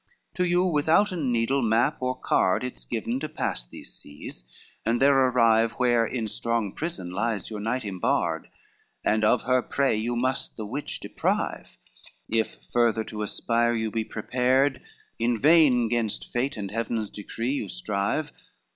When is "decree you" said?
17.11-17.69